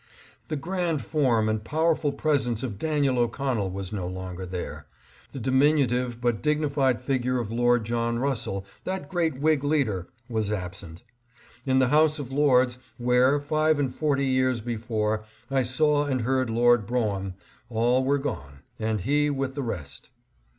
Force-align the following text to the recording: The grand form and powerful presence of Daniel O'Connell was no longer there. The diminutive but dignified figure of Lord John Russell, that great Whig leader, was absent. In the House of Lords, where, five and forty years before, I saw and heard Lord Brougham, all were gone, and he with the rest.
The 0.47 0.55
grand 0.55 1.03
form 1.03 1.47
and 1.47 1.63
powerful 1.63 2.11
presence 2.11 2.63
of 2.63 2.79
Daniel 2.79 3.19
O'Connell 3.19 3.69
was 3.69 3.93
no 3.93 4.07
longer 4.07 4.47
there. 4.47 4.87
The 5.31 5.37
diminutive 5.37 6.19
but 6.19 6.41
dignified 6.41 6.99
figure 6.99 7.39
of 7.39 7.51
Lord 7.51 7.85
John 7.85 8.17
Russell, 8.17 8.65
that 8.83 9.09
great 9.09 9.41
Whig 9.41 9.63
leader, 9.63 10.07
was 10.27 10.51
absent. 10.51 11.03
In 11.67 11.77
the 11.77 11.89
House 11.89 12.17
of 12.17 12.31
Lords, 12.31 12.79
where, 12.97 13.39
five 13.39 13.77
and 13.77 13.93
forty 13.93 14.25
years 14.25 14.59
before, 14.59 15.23
I 15.51 15.61
saw 15.61 16.05
and 16.07 16.21
heard 16.21 16.49
Lord 16.49 16.87
Brougham, 16.87 17.35
all 17.69 18.03
were 18.03 18.17
gone, 18.17 18.61
and 18.79 19.01
he 19.01 19.29
with 19.29 19.53
the 19.53 19.61
rest. 19.61 20.09